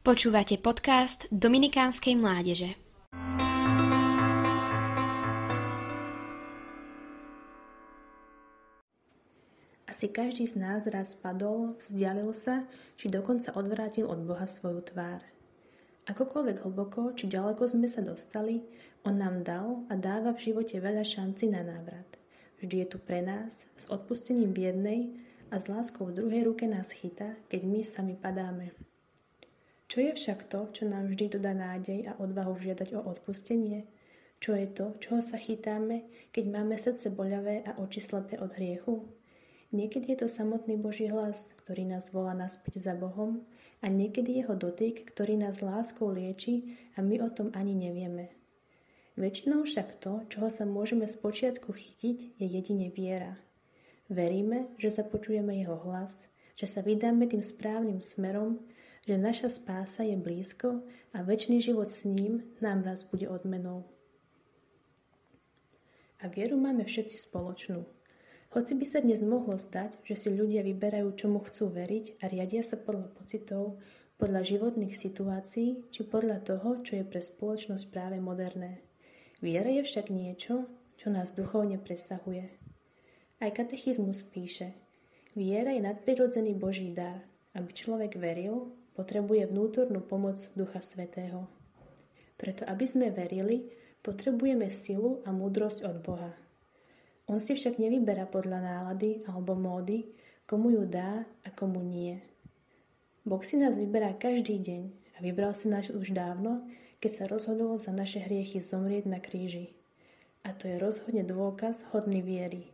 [0.00, 2.72] Počúvate podcast Dominikánskej mládeže.
[9.84, 12.64] Asi každý z nás raz spadol, vzdialil sa,
[12.96, 15.20] či dokonca odvrátil od Boha svoju tvár.
[16.08, 18.64] Akokoľvek hlboko či ďaleko sme sa dostali,
[19.04, 22.08] On nám dal a dáva v živote veľa šanci na návrat.
[22.64, 25.00] Vždy je tu pre nás, s odpustením v jednej
[25.52, 28.89] a s láskou v druhej ruke nás chytá, keď my sami padáme.
[29.90, 33.90] Čo je však to, čo nám vždy dodá nádej a odvahu žiadať o odpustenie?
[34.38, 39.10] Čo je to, čoho sa chytáme, keď máme srdce boľavé a oči slepé od hriechu?
[39.74, 43.42] Niekedy je to samotný Boží hlas, ktorý nás volá naspäť za Bohom
[43.82, 48.30] a niekedy jeho dotyk, ktorý nás láskou lieči a my o tom ani nevieme.
[49.18, 53.34] Väčšinou však to, čoho sa môžeme spočiatku chytiť, je jedine viera.
[54.06, 58.62] Veríme, že započujeme jeho hlas, že sa vydáme tým správnym smerom,
[59.06, 60.84] že naša spása je blízko
[61.16, 63.88] a väčší život s ním nám raz bude odmenou.
[66.20, 67.80] A vieru máme všetci spoločnú.
[68.50, 72.60] Hoci by sa dnes mohlo zdať, že si ľudia vyberajú, čomu chcú veriť a riadia
[72.60, 73.80] sa podľa pocitov,
[74.20, 78.84] podľa životných situácií či podľa toho, čo je pre spoločnosť práve moderné.
[79.40, 80.68] Viera je však niečo,
[81.00, 82.52] čo nás duchovne presahuje.
[83.40, 84.76] Aj katechizmus píše,
[85.32, 87.24] viera je nadprirodzený Boží dar.
[87.56, 91.48] Aby človek veril, potrebuje vnútornú pomoc Ducha Svetého.
[92.36, 93.72] Preto, aby sme verili,
[94.04, 96.32] potrebujeme silu a múdrosť od Boha.
[97.24, 100.04] On si však nevyberá podľa nálady alebo módy,
[100.44, 102.20] komu ju dá a komu nie.
[103.24, 104.82] Boh si nás vyberá každý deň
[105.16, 106.68] a vybral si nás už dávno,
[107.00, 109.72] keď sa rozhodol za naše hriechy zomrieť na kríži.
[110.44, 112.68] A to je rozhodne dôkaz hodný viery.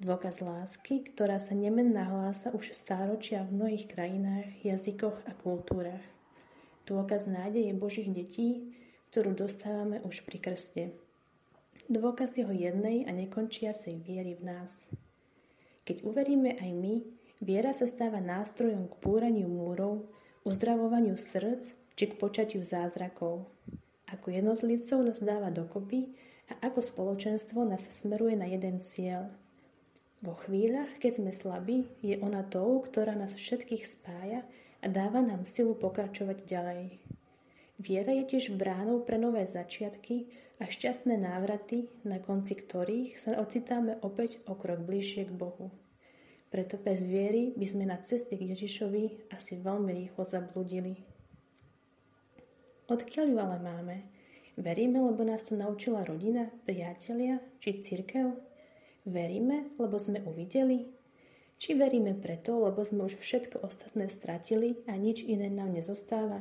[0.00, 6.00] Dôkaz lásky, ktorá sa nemenná hlása už stáročia v mnohých krajinách, jazykoch a kultúrach.
[6.88, 8.72] Dôkaz nádeje Božích detí,
[9.12, 10.96] ktorú dostávame už pri krste.
[11.92, 14.72] Dôkaz jeho jednej a nekončiacej viery v nás.
[15.84, 17.04] Keď uveríme aj my,
[17.44, 20.08] viera sa stáva nástrojom k púraniu múrov,
[20.48, 23.52] uzdravovaniu srdc či k počatiu zázrakov.
[24.08, 26.08] Ako jednotlivcov nás dáva dokopy
[26.48, 29.28] a ako spoločenstvo nás smeruje na jeden cieľ–
[30.20, 34.44] vo chvíľach, keď sme slabí, je ona tou, ktorá nás všetkých spája
[34.80, 36.82] a dáva nám silu pokračovať ďalej.
[37.80, 40.28] Viera je tiež bránou pre nové začiatky
[40.60, 45.72] a šťastné návraty, na konci ktorých sa ocitáme opäť o krok bližšie k Bohu.
[46.52, 51.00] Preto bez viery by sme na ceste k Ježišovi asi veľmi rýchlo zabludili.
[52.92, 53.96] Odkiaľ ju ale máme?
[54.60, 58.49] Veríme, lebo nás to naučila rodina, priatelia či církev?
[59.08, 60.84] Veríme, lebo sme uvideli?
[61.60, 66.40] Či veríme preto, lebo sme už všetko ostatné stratili a nič iné nám nezostáva?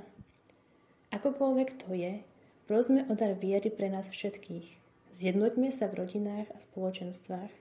[1.12, 2.24] Akokoľvek to je,
[2.68, 4.68] prosme o dar viery pre nás všetkých.
[5.16, 7.52] Zjednoťme sa v rodinách a spoločenstvách.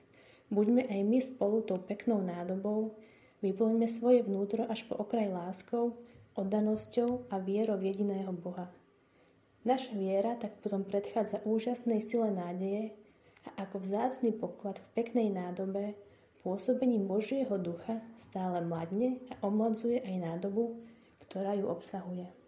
[0.51, 2.95] Buďme aj my spolu tou peknou nádobou,
[3.43, 5.99] vyplňme svoje vnútro až po okraj láskou,
[6.39, 8.71] oddanosťou a vierou jediného Boha.
[9.67, 12.95] Naša viera tak potom predchádza úžasnej sile nádeje,
[13.49, 15.97] a ako vzácný poklad v peknej nádobe
[16.45, 20.77] pôsobením Božieho ducha stále mladne a omladzuje aj nádobu,
[21.27, 22.38] ktorá ju obsahuje.